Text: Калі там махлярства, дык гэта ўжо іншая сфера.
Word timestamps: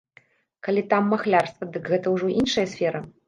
Калі 0.67 0.83
там 0.93 1.03
махлярства, 1.11 1.69
дык 1.77 1.83
гэта 1.93 2.15
ўжо 2.17 2.33
іншая 2.39 2.67
сфера. 2.75 3.05